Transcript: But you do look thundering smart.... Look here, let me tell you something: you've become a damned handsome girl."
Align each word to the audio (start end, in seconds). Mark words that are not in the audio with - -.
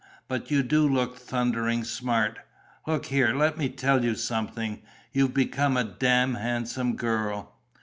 But 0.27 0.49
you 0.49 0.63
do 0.63 0.87
look 0.87 1.15
thundering 1.19 1.83
smart.... 1.83 2.39
Look 2.87 3.05
here, 3.05 3.35
let 3.35 3.55
me 3.55 3.69
tell 3.69 4.03
you 4.03 4.15
something: 4.15 4.81
you've 5.11 5.35
become 5.35 5.77
a 5.77 5.83
damned 5.83 6.37
handsome 6.37 6.95
girl." 6.95 7.53